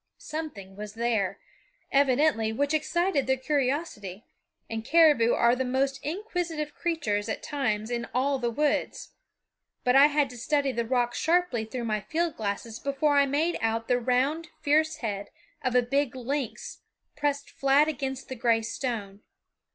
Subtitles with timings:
[0.17, 1.37] Something was there,
[1.91, 4.25] evidently, which excited their curiosity,
[4.67, 9.11] and caribou are the most inquisitive creatures, at times, in all the woods,
[9.83, 13.59] but I had to study the rock sharply through my field glasses before I made
[13.61, 15.29] out the round fierce head
[15.63, 16.79] of a big lynx
[17.15, 19.21] pressed flat against the gray stone.